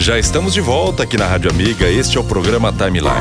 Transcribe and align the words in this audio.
Já 0.00 0.18
estamos 0.18 0.54
de 0.54 0.62
volta 0.62 1.02
aqui 1.02 1.18
na 1.18 1.26
Rádio 1.26 1.50
Amiga. 1.50 1.86
Este 1.86 2.16
é 2.16 2.20
o 2.20 2.24
programa 2.24 2.72
Timeline. 2.72 3.20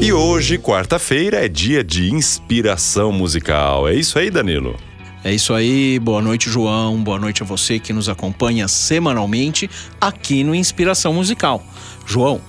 E 0.00 0.12
hoje, 0.12 0.58
quarta-feira, 0.58 1.44
é 1.44 1.48
dia 1.48 1.84
de 1.84 2.12
inspiração 2.12 3.12
musical. 3.12 3.88
É 3.88 3.94
isso 3.94 4.18
aí, 4.18 4.32
Danilo? 4.32 4.76
É 5.22 5.32
isso 5.32 5.54
aí, 5.54 6.00
boa 6.00 6.20
noite, 6.20 6.50
João. 6.50 7.00
Boa 7.00 7.20
noite 7.20 7.44
a 7.44 7.46
você 7.46 7.78
que 7.78 7.92
nos 7.92 8.08
acompanha 8.08 8.66
semanalmente 8.66 9.70
aqui 10.00 10.42
no 10.42 10.52
Inspiração 10.52 11.14
Musical. 11.14 11.64
João, 12.04 12.40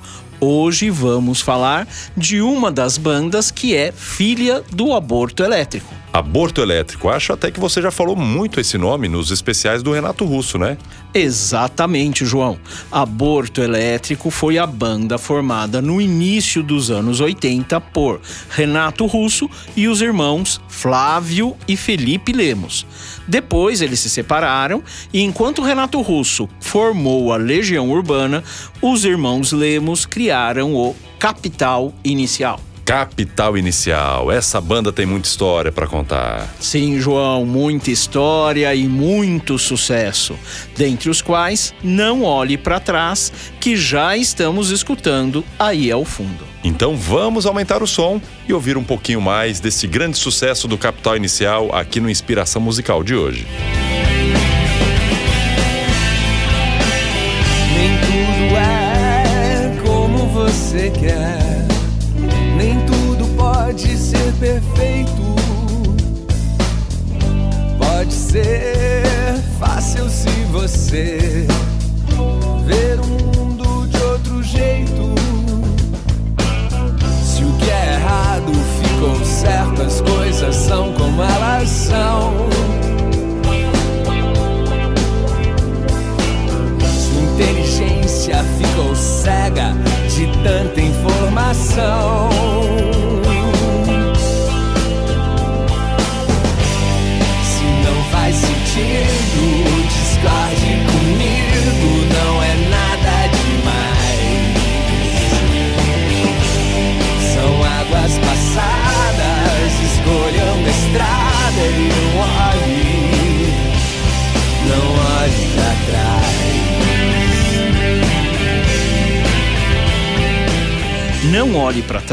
hoje 0.42 0.90
vamos 0.90 1.42
falar 1.42 1.88
de 2.18 2.42
uma 2.42 2.72
das 2.72 2.98
bandas 2.98 3.52
que 3.52 3.76
é 3.76 3.92
filha 3.92 4.64
do 4.72 4.94
aborto 4.94 5.44
elétrico. 5.44 6.03
Aborto 6.14 6.62
Elétrico. 6.62 7.10
Acho 7.10 7.34
até 7.34 7.50
que 7.50 7.60
você 7.60 7.82
já 7.82 7.90
falou 7.90 8.16
muito 8.16 8.60
esse 8.60 8.78
nome 8.78 9.10
nos 9.10 9.32
especiais 9.32 9.82
do 9.82 9.92
Renato 9.92 10.24
Russo, 10.26 10.60
né? 10.60 10.78
Exatamente, 11.12 12.24
João. 12.24 12.60
Aborto 12.92 13.62
Elétrico 13.62 14.30
foi 14.30 14.60
a 14.60 14.68
banda 14.68 15.18
formada 15.18 15.82
no 15.82 16.00
início 16.00 16.62
dos 16.62 16.92
anos 16.92 17.20
80 17.20 17.82
por 17.82 18.22
Renato 18.52 19.08
Russo 19.08 19.50
e 19.76 19.88
os 19.88 20.02
irmãos 20.02 20.62
Flávio 20.68 21.58
e 21.68 21.76
Felipe 21.76 22.32
Lemos. 22.32 22.86
Depois 23.28 23.82
eles 23.82 24.00
se 24.00 24.10
separaram 24.10 24.84
e 25.12 25.22
enquanto 25.22 25.64
Renato 25.64 26.00
Russo 26.00 26.48
formou 26.60 27.34
a 27.34 27.38
Legião 27.38 27.90
Urbana, 27.90 28.44
os 28.80 29.04
irmãos 29.04 29.52
Lemos 29.52 30.06
criaram 30.06 30.76
o 30.76 30.96
Capital 31.18 31.92
Inicial. 32.04 32.60
Capital 32.86 33.58
Inicial. 33.58 34.32
Essa 34.32 34.60
banda 34.60 34.92
tem 34.92 35.06
muita 35.06 35.28
história 35.28 35.72
para 35.72 35.88
contar. 35.88 36.54
Sim, 36.60 37.00
João, 37.00 37.46
muita 37.46 37.92
história 37.92 38.74
e 38.76 38.88
muito 38.88 39.58
sucesso, 39.58 40.38
dentre 40.76 41.10
os 41.10 41.22
quais 41.22 41.74
Não 41.84 42.24
Olhe 42.24 42.58
para 42.58 42.80
Trás, 42.80 43.32
que 43.60 43.76
já 43.76 44.18
estamos 44.18 44.70
escutando 44.70 45.44
aí 45.58 45.92
ao 45.92 46.04
fundo. 46.04 46.46
Então 46.64 46.96
vamos 46.96 47.46
aumentar 47.46 47.84
o 47.84 47.88
som 47.88 48.22
e 48.48 48.54
ouvir 48.54 48.78
um 48.78 48.84
pouquinho 48.84 49.22
mais 49.22 49.60
desse 49.60 49.88
grande 49.88 50.18
sucesso 50.18 50.68
do 50.68 50.78
Capital 50.78 51.18
Inicial 51.18 51.74
aqui 51.76 52.00
no 52.00 52.10
Inspiração 52.10 52.62
Musical 52.62 53.04
de 53.04 53.16
hoje. 53.16 53.46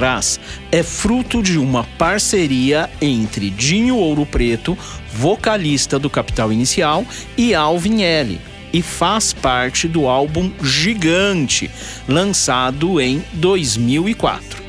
Olhe 0.00 0.06
para 0.06 0.20
Trás 0.20 0.40
é 0.72 0.82
fruto 0.82 1.42
de 1.42 1.58
uma 1.58 1.84
parceria 1.98 2.88
entre 3.02 3.50
Dinho 3.50 3.96
Ouro 3.96 4.24
Preto, 4.24 4.76
vocalista 5.12 5.98
do 5.98 6.08
Capital 6.08 6.50
Inicial, 6.50 7.04
e 7.36 7.54
Alvin 7.54 8.02
L. 8.02 8.40
E 8.72 8.80
faz 8.80 9.34
parte 9.34 9.86
do 9.86 10.08
álbum 10.08 10.50
Gigante, 10.62 11.70
lançado 12.08 12.98
em 12.98 13.22
2004. 13.34 14.59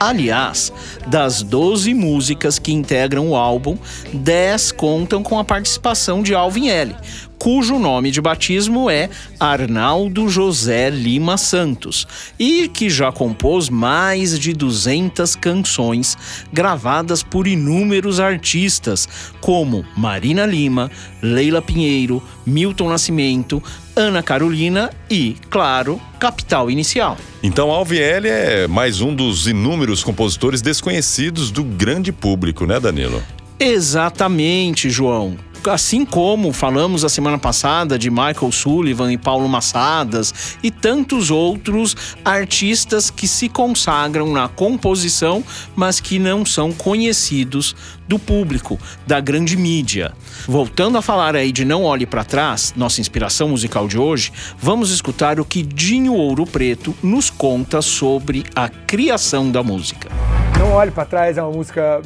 Aliás, 0.00 0.72
das 1.08 1.42
12 1.42 1.92
músicas 1.92 2.58
que 2.58 2.72
integram 2.72 3.28
o 3.28 3.36
álbum, 3.36 3.76
10 4.14 4.72
contam 4.72 5.22
com 5.22 5.38
a 5.38 5.44
participação 5.44 6.22
de 6.22 6.34
Alvin 6.34 6.70
L., 6.70 6.96
cujo 7.38 7.78
nome 7.78 8.10
de 8.10 8.20
batismo 8.20 8.90
é 8.90 9.10
Arnaldo 9.38 10.28
José 10.28 10.88
Lima 10.88 11.36
Santos 11.36 12.06
e 12.38 12.68
que 12.68 12.88
já 12.90 13.12
compôs 13.12 13.70
mais 13.70 14.38
de 14.38 14.52
200 14.52 15.36
canções 15.36 16.16
gravadas 16.52 17.22
por 17.22 17.46
inúmeros 17.46 18.20
artistas 18.20 19.08
como 19.40 19.84
Marina 19.96 20.44
Lima, 20.44 20.90
Leila 21.22 21.62
Pinheiro, 21.62 22.22
Milton 22.44 22.90
Nascimento, 22.90 23.62
Ana 24.00 24.22
Carolina 24.22 24.90
e, 25.10 25.36
claro, 25.50 26.00
Capital 26.18 26.70
Inicial. 26.70 27.18
Então 27.42 27.70
Alviel 27.70 28.24
é 28.24 28.66
mais 28.66 29.02
um 29.02 29.14
dos 29.14 29.46
inúmeros 29.46 30.02
compositores 30.02 30.62
desconhecidos 30.62 31.50
do 31.50 31.62
grande 31.62 32.10
público, 32.10 32.64
né, 32.64 32.80
Danilo? 32.80 33.22
Exatamente, 33.58 34.88
João 34.88 35.36
assim 35.68 36.04
como 36.04 36.52
falamos 36.52 37.04
a 37.04 37.08
semana 37.08 37.38
passada 37.38 37.98
de 37.98 38.10
Michael 38.10 38.52
Sullivan 38.52 39.12
e 39.12 39.18
Paulo 39.18 39.48
Massadas 39.48 40.56
e 40.62 40.70
tantos 40.70 41.30
outros 41.30 41.96
artistas 42.24 43.10
que 43.10 43.26
se 43.26 43.48
consagram 43.48 44.32
na 44.32 44.48
composição, 44.48 45.44
mas 45.74 46.00
que 46.00 46.18
não 46.18 46.46
são 46.46 46.72
conhecidos 46.72 47.74
do 48.08 48.18
público, 48.18 48.78
da 49.06 49.20
grande 49.20 49.56
mídia. 49.56 50.12
Voltando 50.46 50.98
a 50.98 51.02
falar 51.02 51.36
aí 51.36 51.52
de 51.52 51.64
Não 51.64 51.84
Olhe 51.84 52.06
para 52.06 52.24
Trás, 52.24 52.72
nossa 52.76 53.00
inspiração 53.00 53.48
musical 53.48 53.86
de 53.86 53.98
hoje, 53.98 54.32
vamos 54.58 54.90
escutar 54.90 55.38
o 55.38 55.44
que 55.44 55.62
Dinho 55.62 56.14
Ouro 56.14 56.44
Preto 56.44 56.94
nos 57.02 57.30
conta 57.30 57.80
sobre 57.82 58.44
a 58.54 58.68
criação 58.68 59.50
da 59.50 59.62
música. 59.62 60.10
Não 60.58 60.72
Olhe 60.72 60.90
para 60.90 61.04
Trás 61.04 61.38
é 61.38 61.42
uma 61.42 61.52
música 61.52 62.02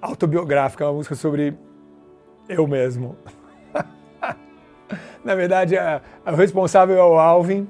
autobiográfica, 0.00 0.86
uma 0.86 0.94
música 0.94 1.14
sobre 1.14 1.54
eu 2.48 2.66
mesmo. 2.66 3.16
Na 5.24 5.34
verdade, 5.34 5.76
a, 5.76 6.00
a, 6.24 6.32
o 6.32 6.36
responsável 6.36 6.96
é 6.96 7.04
o 7.04 7.18
Alvin. 7.18 7.68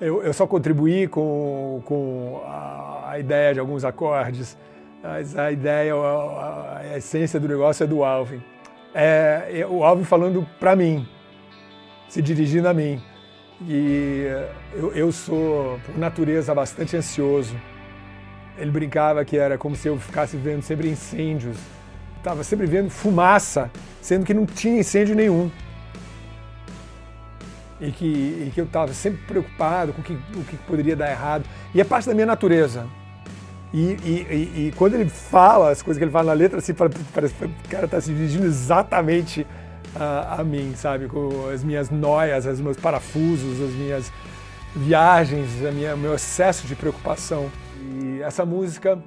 Eu, 0.00 0.22
eu 0.22 0.32
só 0.32 0.46
contribuí 0.46 1.06
com, 1.06 1.82
com 1.84 2.42
a, 2.44 3.10
a, 3.10 3.18
ideia 3.18 3.54
de 3.54 3.60
alguns 3.60 3.84
acordes, 3.84 4.56
mas 5.02 5.36
a 5.38 5.50
ideia, 5.50 5.94
a, 5.94 6.96
essência 6.96 7.40
do 7.40 7.48
negócio 7.48 7.84
é 7.84 7.86
do 7.86 8.04
Alvin. 8.04 8.42
É, 8.94 9.60
é 9.60 9.66
o 9.66 9.84
Alvin 9.84 10.04
falando 10.04 10.46
para 10.58 10.74
mim, 10.74 11.06
se 12.08 12.20
dirigindo 12.20 12.68
a 12.68 12.74
mim. 12.74 13.00
E 13.66 14.26
eu, 14.74 14.92
eu 14.92 15.12
sou, 15.12 15.78
por 15.86 15.96
natureza, 15.96 16.54
bastante 16.54 16.96
ansioso. 16.96 17.56
Ele 18.58 18.70
brincava 18.70 19.24
que 19.24 19.36
era 19.36 19.58
como 19.58 19.76
se 19.76 19.88
eu 19.88 19.98
ficasse 19.98 20.36
vendo 20.36 20.62
sempre 20.62 20.88
incêndios. 20.88 21.56
Estava 22.16 22.42
sempre 22.42 22.66
vendo 22.66 22.90
fumaça, 22.90 23.70
sendo 24.00 24.24
que 24.24 24.34
não 24.34 24.46
tinha 24.46 24.80
incêndio 24.80 25.14
nenhum. 25.14 25.50
E 27.80 27.90
que, 27.90 28.06
e 28.06 28.50
que 28.54 28.60
eu 28.60 28.64
estava 28.64 28.92
sempre 28.92 29.20
preocupado 29.26 29.92
com 29.92 30.00
o 30.00 30.04
que, 30.04 30.14
o 30.14 30.44
que 30.44 30.56
poderia 30.58 30.96
dar 30.96 31.10
errado. 31.10 31.44
E 31.74 31.80
é 31.80 31.84
parte 31.84 32.08
da 32.08 32.14
minha 32.14 32.26
natureza. 32.26 32.86
E, 33.74 33.78
e, 33.78 34.68
e, 34.68 34.72
quando 34.76 34.94
ele 34.94 35.08
fala, 35.08 35.70
as 35.70 35.82
coisas 35.82 35.98
que 35.98 36.04
ele 36.04 36.10
fala 36.10 36.28
na 36.28 36.32
letra, 36.32 36.58
assim, 36.58 36.72
parece 36.72 37.34
que 37.34 37.44
o 37.44 37.50
cara 37.68 37.84
está 37.84 38.00
se 38.00 38.12
dirigindo 38.12 38.46
exatamente 38.46 39.46
a, 39.94 40.40
a, 40.40 40.44
mim, 40.44 40.72
sabe? 40.76 41.08
Com 41.08 41.50
as 41.52 41.62
minhas 41.62 41.90
noias, 41.90 42.46
os 42.46 42.60
meus 42.60 42.76
parafusos, 42.76 43.60
as 43.60 43.74
minhas 43.74 44.12
viagens, 44.74 45.64
a 45.64 45.72
minha, 45.72 45.94
o 45.94 45.98
meu 45.98 46.14
excesso 46.14 46.66
de 46.66 46.74
preocupação. 46.74 47.50
E 47.86 48.22
essa 48.22 48.44
música 48.44 48.98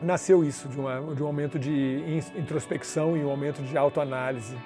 nasceu 0.00 0.44
isso, 0.44 0.68
de, 0.68 0.78
uma, 0.78 1.14
de 1.14 1.22
um 1.22 1.26
momento 1.26 1.58
de 1.58 2.22
introspecção 2.36 3.16
e 3.16 3.24
um 3.24 3.28
momento 3.28 3.62
de 3.62 3.76
autoanálise. 3.76 4.56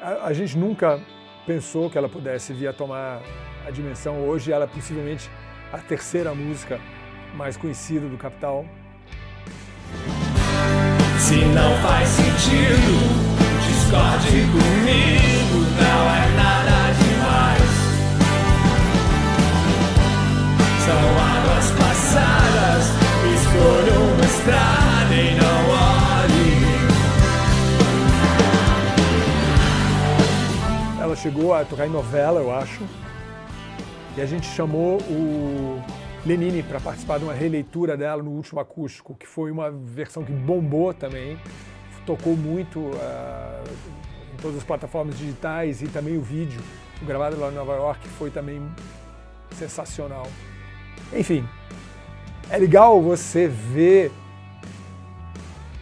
A, 0.00 0.26
a 0.26 0.32
gente 0.32 0.56
nunca 0.56 1.00
pensou 1.46 1.90
que 1.90 1.98
ela 1.98 2.08
pudesse 2.08 2.52
vir 2.52 2.68
a 2.68 2.72
tomar 2.72 3.20
a 3.66 3.70
dimensão. 3.70 4.26
Hoje 4.26 4.52
ela 4.52 4.64
é 4.64 4.68
possivelmente 4.68 5.30
a 5.72 5.78
terceira 5.78 6.34
música 6.34 6.80
mais 7.34 7.56
conhecida 7.56 8.08
do 8.08 8.16
Capital. 8.16 8.64
Se 11.18 11.36
não 11.46 11.76
faz 11.82 12.08
sentido, 12.08 13.34
discorde 13.66 14.42
comigo. 14.52 15.64
Ela 31.14 31.16
chegou 31.16 31.54
a 31.54 31.64
tocar 31.64 31.86
em 31.86 31.90
novela, 31.90 32.40
eu 32.40 32.52
acho. 32.52 32.82
E 34.16 34.20
a 34.20 34.26
gente 34.26 34.46
chamou 34.46 35.00
o 35.02 35.80
Lenine 36.26 36.62
para 36.62 36.80
participar 36.80 37.18
de 37.18 37.24
uma 37.24 37.32
releitura 37.32 37.96
dela 37.96 38.22
no 38.22 38.30
último 38.30 38.58
acústico, 38.58 39.14
que 39.14 39.26
foi 39.26 39.50
uma 39.52 39.70
versão 39.70 40.24
que 40.24 40.32
bombou 40.32 40.92
também, 40.92 41.38
tocou 42.04 42.36
muito 42.36 42.80
uh, 42.80 43.64
em 44.32 44.36
todas 44.42 44.58
as 44.58 44.64
plataformas 44.64 45.16
digitais 45.16 45.82
e 45.82 45.88
também 45.88 46.16
o 46.18 46.22
vídeo, 46.22 46.60
gravado 47.02 47.38
lá 47.38 47.48
em 47.48 47.54
Nova 47.54 47.74
York, 47.74 48.06
foi 48.08 48.30
também 48.30 48.60
sensacional. 49.52 50.26
Enfim, 51.12 51.48
é 52.50 52.58
legal 52.58 53.00
você 53.00 53.46
ver 53.46 54.10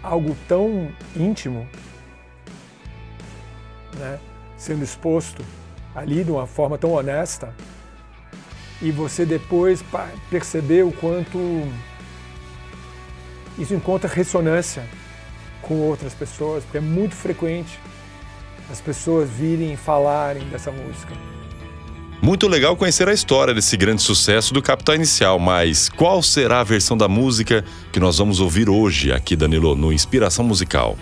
algo 0.03 0.37
tão 0.47 0.93
íntimo 1.17 1.67
né, 3.99 4.19
sendo 4.63 4.85
exposto 4.85 5.45
ali 5.95 6.23
de 6.23 6.31
uma 6.31 6.47
forma 6.47 6.79
tão 6.79 6.93
honesta 6.93 7.53
e 8.81 8.93
você 8.93 9.27
depois 9.27 9.85
perceber 10.31 10.85
o 10.85 10.93
quanto 10.93 11.39
isso 13.59 13.75
encontra 13.75 14.09
ressonância 14.09 14.85
com 15.61 15.75
outras 15.75 16.15
pessoas, 16.15 16.63
porque 16.65 16.79
é 16.79 16.81
muito 16.81 17.15
frequente 17.15 17.79
as 18.71 18.81
pessoas 18.81 19.29
virem 19.29 19.77
falarem 19.77 20.49
dessa 20.49 20.71
música. 20.71 21.13
Muito 22.21 22.47
legal 22.47 22.77
conhecer 22.77 23.09
a 23.09 23.13
história 23.13 23.53
desse 23.53 23.77
grande 23.77 24.01
sucesso 24.01 24.55
do 24.55 24.63
Capital 24.63 24.95
Inicial, 24.95 25.41
mas 25.41 25.89
qual 25.89 26.23
será 26.23 26.61
a 26.61 26.65
versão 26.65 26.97
da 26.97 27.09
música 27.09 27.65
que 27.93 27.99
nós 27.99 28.19
vamos 28.19 28.39
ouvir 28.39 28.71
hoje 28.71 29.13
aqui, 29.13 29.35
Danilo, 29.35 29.75
no 29.75 29.93
Inspiração 29.93 30.45
Musical? 30.45 30.97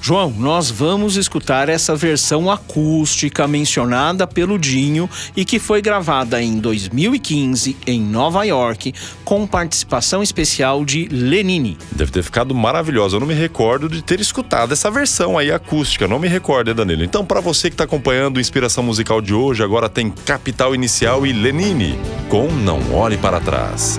João, 0.00 0.30
nós 0.30 0.70
vamos 0.70 1.16
escutar 1.16 1.68
essa 1.68 1.96
versão 1.96 2.50
acústica 2.50 3.48
mencionada 3.48 4.26
pelo 4.26 4.58
Dinho 4.58 5.08
e 5.36 5.44
que 5.44 5.58
foi 5.58 5.82
gravada 5.82 6.40
em 6.42 6.58
2015 6.58 7.76
em 7.86 8.00
Nova 8.00 8.44
York 8.44 8.94
com 9.24 9.46
participação 9.46 10.22
especial 10.22 10.84
de 10.84 11.08
Lenine. 11.08 11.76
Deve 11.92 12.12
ter 12.12 12.22
ficado 12.22 12.54
maravilhosa. 12.54 13.16
Eu 13.16 13.20
não 13.20 13.26
me 13.26 13.34
recordo 13.34 13.88
de 13.88 14.02
ter 14.02 14.20
escutado 14.20 14.72
essa 14.72 14.90
versão 14.90 15.36
aí 15.36 15.50
acústica. 15.50 16.06
Não 16.06 16.18
me 16.18 16.28
recordo, 16.28 16.72
Danilo. 16.74 17.02
Então, 17.02 17.24
para 17.24 17.40
você 17.40 17.68
que 17.68 17.74
está 17.74 17.84
acompanhando 17.84 18.40
inspiração 18.40 18.84
musical 18.84 19.20
de 19.20 19.34
hoje, 19.34 19.62
agora 19.62 19.88
tem 19.88 20.10
Capital 20.10 20.74
Inicial 20.74 21.26
e 21.26 21.32
Lenine 21.32 21.98
com 22.28 22.48
Não 22.50 22.94
Olhe 22.94 23.16
para 23.16 23.40
Trás. 23.40 23.98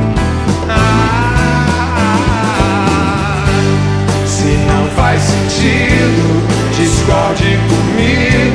faz 5.01 5.23
sentido, 5.23 6.43
discorde 6.77 7.57
comigo, 7.67 8.50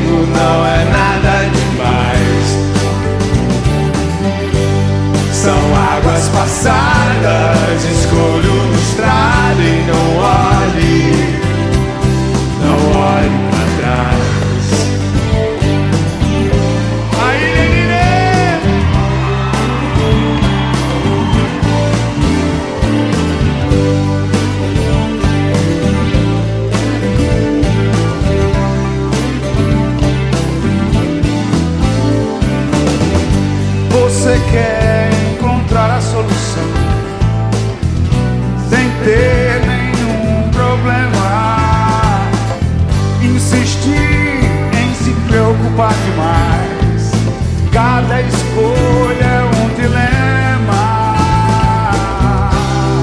Cada 48.16 48.28
escolha 48.28 49.24
é 49.24 49.44
um 49.44 49.68
dilema. 49.74 50.84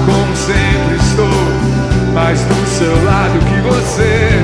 Como 0.06 0.36
sempre 0.36 0.96
estou 0.96 1.38
mais 2.12 2.40
do 2.40 2.66
seu 2.66 3.04
lado 3.04 3.38
que 3.38 3.60
você. 3.60 4.42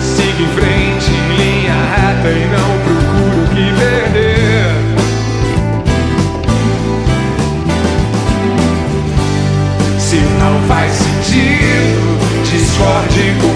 Siga 0.00 0.42
em 0.42 0.48
frente 0.48 1.10
em 1.12 1.28
linha 1.36 1.76
reta 1.94 2.28
e 2.28 2.44
não 2.50 2.70
procuro 2.82 3.42
que 3.54 3.66
perder. 3.78 4.66
Se 10.00 10.16
não 10.40 10.54
faz 10.66 10.90
sentido, 10.92 12.02
discorde 12.50 13.22
comigo, 13.40 13.51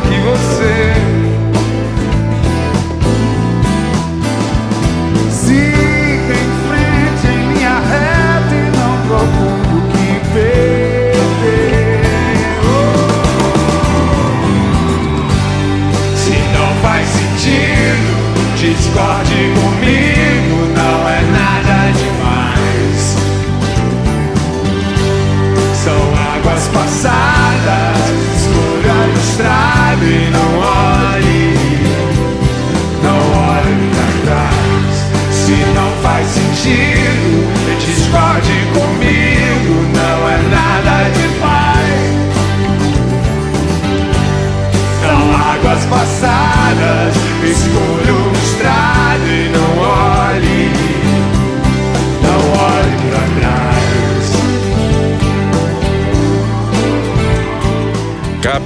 que 0.00 0.18
você. 0.20 0.77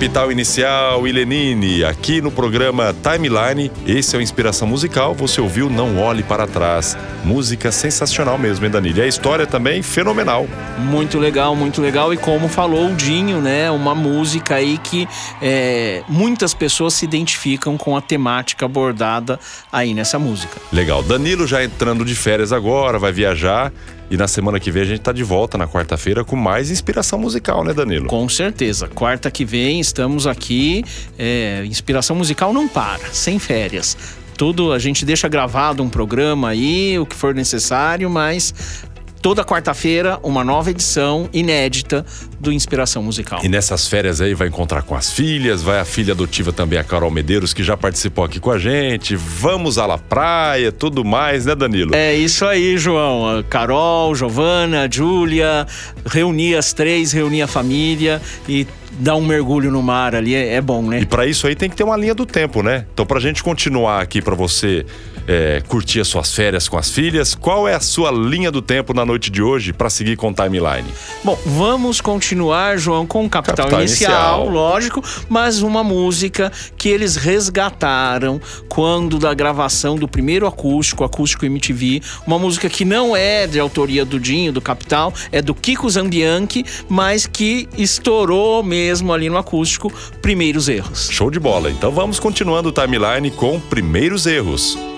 Capital 0.03 0.33
Inicial 0.33 1.07
e 1.07 1.13
Lenine, 1.13 1.85
aqui 1.85 2.21
no 2.21 2.33
programa 2.33 2.93
Timeline. 2.93 3.71
Esse 3.87 4.17
é 4.17 4.19
o 4.19 4.21
Inspiração 4.21 4.67
Musical. 4.67 5.15
Você 5.15 5.41
ouviu 5.41 5.71
Não 5.71 5.97
Olhe 5.97 6.25
Para 6.25 6.45
Trás. 6.45 6.99
Música 7.25 7.71
sensacional 7.71 8.37
mesmo, 8.37 8.65
hein, 8.65 8.71
Danilo? 8.73 8.99
E 8.99 9.03
a 9.03 9.07
história 9.07 9.47
também 9.47 9.81
fenomenal. 9.81 10.49
Muito 10.77 11.21
legal, 11.21 11.55
muito 11.55 11.81
legal. 11.81 12.13
E 12.13 12.17
como 12.17 12.49
falou 12.49 12.91
o 12.91 12.95
Dinho, 12.97 13.41
né? 13.41 13.71
Uma 13.71 13.95
música 13.95 14.57
aí 14.57 14.77
que 14.77 15.09
é, 15.41 16.03
muitas 16.09 16.53
pessoas 16.53 16.95
se 16.95 17.05
identificam 17.05 17.79
com 17.79 17.97
a 17.97 18.01
temática 18.01 18.65
abordada 18.65 19.39
aí 19.71 19.95
nessa 19.95 20.19
música. 20.19 20.61
Legal. 20.73 21.05
Danilo 21.05 21.47
já 21.47 21.63
entrando 21.63 22.05
de 22.05 22.17
férias 22.17 22.53
agora, 22.53 22.99
vai 22.99 23.13
viajar. 23.13 23.73
E 24.13 24.17
na 24.19 24.29
semana 24.29 24.61
que 24.61 24.71
vem 24.71 24.83
a 24.83 24.85
gente 24.85 25.01
tá 25.01 25.11
de 25.11 25.25
volta 25.25 25.57
na 25.57 25.67
quarta-feira 25.67 26.23
com 26.23 26.37
mais 26.37 26.71
inspiração 26.71 27.19
musical, 27.19 27.65
né, 27.65 27.73
Danilo? 27.73 28.09
Com 28.09 28.29
certeza. 28.29 28.87
Quarta 28.87 29.31
que 29.31 29.43
vem 29.43 29.81
estamos 29.81 30.27
aqui. 30.27 30.85
É, 31.19 31.65
inspiração 31.65 32.15
musical 32.15 32.53
não 32.53 32.69
para, 32.69 33.07
sem 33.11 33.39
férias. 33.39 33.97
Tudo 34.37 34.71
a 34.71 34.79
gente 34.79 35.07
deixa 35.07 35.29
gravado 35.29 35.83
um 35.83 35.89
programa 35.89 36.51
aí, 36.51 36.99
o 36.99 37.07
que 37.07 37.17
for 37.17 37.35
necessário, 37.35 38.11
mas 38.11 38.85
toda 39.23 39.45
quarta-feira 39.45 40.19
uma 40.25 40.43
nova 40.43 40.71
edição 40.71 41.31
inédita 41.33 42.05
do 42.41 42.53
Inspiração 42.53 43.05
Musical. 43.05 43.41
E 43.45 43.49
nessas 43.49 43.87
férias 43.87 44.21
aí 44.21 44.35
vai 44.35 44.49
encontrar 44.49 44.83
com 44.83 44.97
as 44.97 45.13
filhas, 45.13 45.63
vai 45.63 45.79
a 45.79 45.85
filha 45.85 46.13
adotiva 46.13 46.53
também, 46.53 46.77
a 46.77 46.83
Carol 46.83 47.11
Medeiros, 47.11 47.55
que 47.55 47.63
já 47.63 47.77
participou 47.77 48.25
aqui 48.25 48.41
com 48.41 48.51
a 48.51 48.59
gente. 48.59 49.15
Vamos 49.15 49.79
à 49.79 49.87
la 49.87 49.97
praia, 49.97 50.73
tudo 50.73 51.05
mais, 51.05 51.47
né, 51.47 51.55
Danilo? 51.55 51.95
É 51.95 52.13
isso 52.13 52.45
aí, 52.45 52.77
João. 52.77 53.39
A 53.39 53.43
Carol, 53.45 54.13
Giovana, 54.13 54.89
Júlia, 54.91 55.69
reunir 56.05 56.57
as 56.57 56.73
três, 56.73 57.13
reunir 57.13 57.43
a 57.43 57.47
família 57.47 58.21
e 58.49 58.67
dar 58.99 59.15
um 59.15 59.25
mergulho 59.25 59.71
no 59.71 59.83
mar 59.83 60.15
ali 60.15 60.35
é, 60.35 60.55
é 60.55 60.61
bom, 60.61 60.83
né? 60.83 61.01
E 61.01 61.07
para 61.07 61.27
isso 61.27 61.47
aí 61.47 61.55
tem 61.55 61.71
que 61.71 61.77
ter 61.77 61.85
uma 61.85 61.97
linha 61.97 62.15
do 62.15 62.27
tempo, 62.27 62.63
né? 62.63 62.87
Então, 62.93 63.07
pra 63.07 63.21
gente 63.21 63.43
continuar 63.43 64.03
aqui, 64.03 64.21
para 64.21 64.35
você 64.35 64.85
é, 65.27 65.63
curtir 65.67 66.01
as 66.01 66.09
suas 66.09 66.35
férias 66.35 66.69
com 66.69 66.77
as 66.77 66.91
filhas, 66.91 67.35
qual 67.35 67.67
é 67.69 67.75
a 67.75 67.81
sua 67.81 68.11
linha 68.11 68.51
do 68.51 68.63
tempo 68.63 68.93
na 68.95 69.05
noite 69.05 69.31
de 69.31 69.43
hoje 69.43 69.73
para 69.73 69.91
seguir 69.91 70.17
com 70.17 70.31
o 70.31 70.35
timeline? 70.35 70.89
Bom, 71.23 71.39
vamos 71.45 72.01
continuar, 72.01 72.79
João, 72.79 73.07
com 73.07 73.25
o 73.25 73.31
Capital, 73.31 73.67
Capital 73.67 73.81
inicial, 73.81 74.41
Inicial. 74.41 74.49
lógico, 74.49 75.05
mas 75.29 75.63
uma 75.63 75.85
música 75.85 76.53
que 76.77 76.89
eles 76.89 77.17
resgataram 77.17 78.41
quando 78.69 79.19
da 79.19 79.33
gravação 79.35 79.97
do 79.97 80.09
primeiro 80.09 80.47
acústico, 80.47 81.05
acústico 81.05 81.45
MTV, 81.45 82.03
uma 82.27 82.39
música 82.39 82.69
que 82.69 82.85
não 82.85 83.17
é 83.17 83.47
de 83.47 83.59
autoria 83.59 84.05
do 84.05 84.19
Dinho, 84.19 84.53
do 84.53 84.61
Capital, 84.61 85.13
é 85.31 85.41
do 85.41 85.55
Kiko 85.55 85.89
Zambianchi, 85.89 86.65
mas 86.89 87.27
que 87.27 87.69
estourou 87.77 88.63
mesmo 88.63 89.13
ali 89.13 89.29
no 89.29 89.37
acústico, 89.37 89.93
Primeiros 90.21 90.69
Erros. 90.69 91.09
Show 91.11 91.31
de 91.31 91.39
bola. 91.39 91.71
Então 91.71 91.91
vamos 91.91 92.19
continuando 92.19 92.69
o 92.69 92.73
timeline 92.73 93.31
com 93.31 93.61
primeiros 93.61 94.27
erros. 94.27 94.92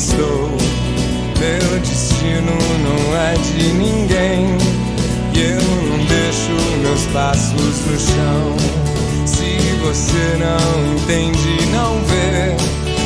Estou. 0.00 0.48
Meu 1.38 1.80
destino 1.80 2.52
não 2.84 3.16
é 3.16 3.34
de 3.34 3.72
ninguém. 3.74 4.56
E 5.34 5.40
eu 5.40 5.60
não 5.88 5.98
deixo 6.06 6.52
meus 6.80 7.04
passos 7.12 7.84
no 7.84 7.98
chão. 7.98 8.56
Se 9.26 9.58
você 9.82 10.38
não 10.38 10.94
entende, 10.94 11.66
não 11.70 12.00
vê. 12.04 12.56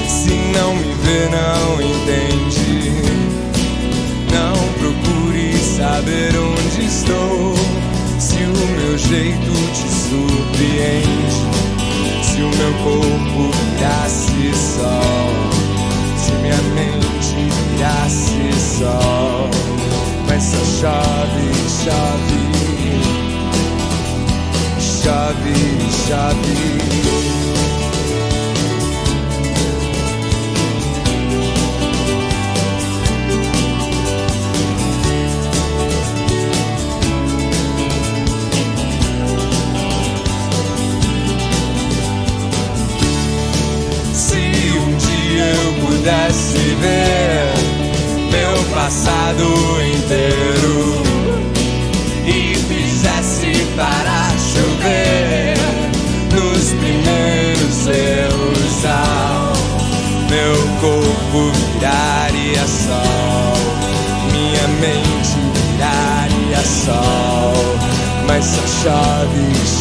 Se 0.09 0.35
não 0.57 0.77
me 0.77 0.95
vê, 1.03 1.29
não 1.31 1.83
entende. 1.83 2.93
Não 4.33 4.55
procure 4.79 5.59
saber 5.59 6.33
onde 6.39 6.87
estou. 6.87 7.55
Se 8.21 8.37
o 8.37 8.67
meu 8.79 8.97
jeito 8.97 9.53
te 9.73 9.89
surpreende, 10.09 11.43
se 12.23 12.41
o 12.41 12.51
meu 12.57 12.73
corpo 12.85 13.51
virasse 13.77 14.55
sol, 14.55 15.54
se 16.55 16.63
minha 16.63 16.63
mente 16.75 17.51
virasse 17.77 18.53
sol, 18.61 19.51
mas 20.29 20.43
só 20.43 20.65
chove, 20.81 21.53
chove, 21.69 22.43
chove, 24.81 25.55
chove. 26.07 27.24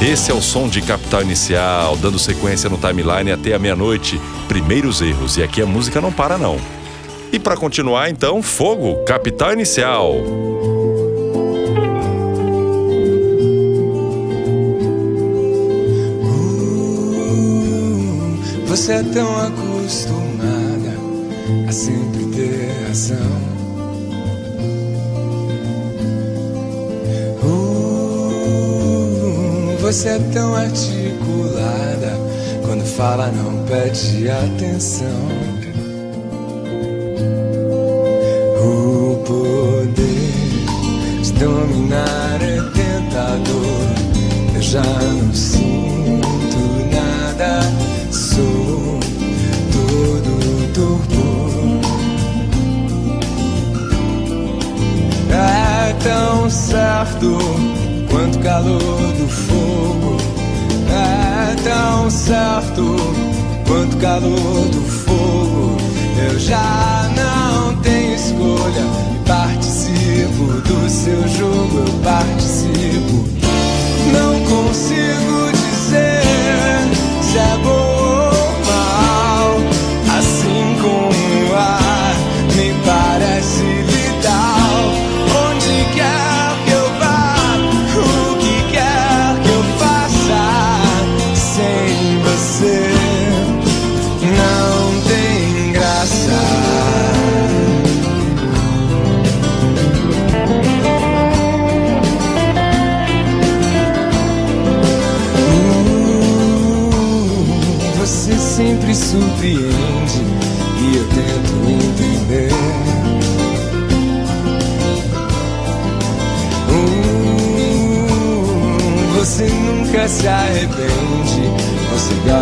Esse 0.06 0.30
é 0.30 0.34
o 0.34 0.42
som 0.42 0.68
de 0.68 0.82
Capital 0.82 1.22
Inicial, 1.22 1.96
dando 1.96 2.18
sequência 2.18 2.68
no 2.68 2.76
timeline 2.76 3.32
até 3.32 3.54
a 3.54 3.58
meia-noite. 3.58 4.20
Primeiros 4.46 5.00
erros, 5.00 5.38
e 5.38 5.42
aqui 5.42 5.62
a 5.62 5.66
música 5.66 5.98
não 5.98 6.12
para 6.12 6.36
não. 6.36 6.58
E 7.32 7.38
para 7.38 7.56
continuar, 7.56 8.10
então, 8.10 8.42
Fogo, 8.42 9.02
Capital 9.04 9.54
Inicial. 9.54 10.12
Você 18.66 18.92
é 18.92 19.02
tão 19.04 19.38
acostumada 19.38 20.98
a 21.66 21.72
sempre 21.72 22.26
ter 22.26 22.86
razão. 22.86 23.53
Você 29.84 30.08
é 30.08 30.18
tão 30.32 30.54
articulada 30.54 32.16
quando 32.64 32.82
fala 32.96 33.30
não 33.30 33.66
pede 33.66 34.30
atenção. 34.30 35.06
O 38.62 39.16
poder 39.26 39.92
de 41.22 41.32
dominar 41.32 42.40
é 42.40 42.62
tentador. 42.72 44.54
Eu 44.54 44.62
já 44.62 44.82
não 44.82 45.34
sinto 45.34 45.83
calor 58.64 59.12
do 59.12 59.28
fogo. 59.28 60.16
É 60.88 61.54
tão 61.62 62.10
certo 62.10 62.96
quanto 63.66 63.96
calor 63.98 64.68
do 64.68 64.80
fogo. 64.80 65.76
Eu 66.16 66.38
já 66.38 67.10
não 67.14 67.76
tenho 67.82 68.14
escolha 68.14 68.84
e 69.12 69.28
participo 69.28 70.44
do 70.66 70.88
seu 70.88 71.28
jogo. 71.28 71.78
Eu 71.86 71.92
participo. 72.02 73.28
Não 74.12 74.40
consigo 74.44 75.50
dizer 75.52 76.22
se 77.22 77.38
é 77.38 77.58
bom 77.62 77.83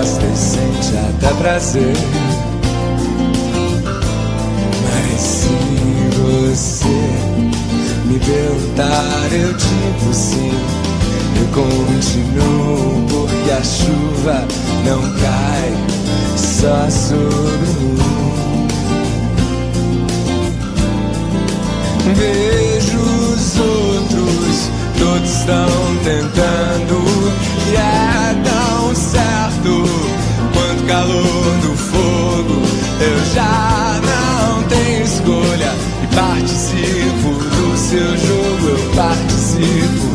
gosta 0.02 0.26
e 0.26 0.36
sente 0.36 0.96
até 0.96 1.32
prazer. 1.34 1.96
Mas 4.82 5.20
se 5.20 5.48
você 6.18 7.00
me 8.06 8.18
perguntar, 8.18 9.28
eu 9.30 9.52
digo 9.52 10.12
sim. 10.12 10.52
Eu 11.38 11.46
continuo 11.54 13.06
porque 13.08 13.50
a 13.50 13.62
chuva 13.62 14.46
não 14.84 15.00
cai 15.20 15.72
só 16.36 16.90
sobre 16.90 17.68
mim. 17.80 18.66
Vejo 22.16 22.98
os 22.98 23.58
outros, 23.58 24.70
todos 24.98 25.30
estão 25.30 25.68
tentando 26.04 27.32
e 27.70 27.76
é 27.76 28.12
certo 29.62 29.84
quanto 30.52 30.84
calor 30.86 31.56
do 31.62 31.76
fogo. 31.76 32.62
Eu 33.00 33.24
já 33.34 34.00
não 34.02 34.62
tenho 34.64 35.04
escolha 35.04 35.72
e 36.02 36.14
participo 36.14 37.30
do 37.30 37.76
seu 37.76 38.16
jogo. 38.18 38.68
Eu 38.68 38.94
participo. 38.94 40.11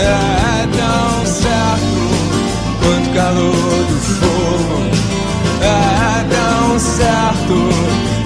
É 0.00 0.66
tão 0.66 1.26
certo 1.26 2.00
quanto 2.82 3.10
calor 3.14 3.84
do 3.84 3.98
fogo. 4.00 4.78
É 5.60 6.24
tão 6.34 6.78
certo 6.78 7.56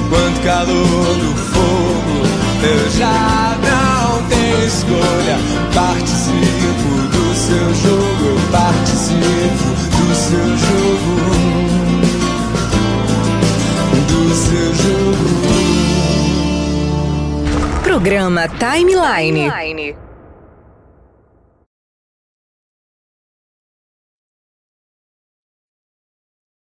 quanto 0.09 0.41
calor 0.45 1.15
do 1.17 1.35
fogo. 1.53 2.17
Eu 2.63 2.91
já 2.91 3.57
não 3.61 4.23
tenho 4.29 4.67
escolha. 4.67 5.37
Participo 5.75 6.91
do 7.11 7.35
seu 7.35 7.75
jogo. 7.75 8.25
Eu 8.25 8.39
participo 8.53 9.67
do 9.97 10.15
seu 10.15 10.47
jogo. 10.57 11.15
Do 14.09 14.35
seu 14.35 14.75
jogo. 14.75 15.25
Programa 17.83 18.49
Timeline. 18.49 19.51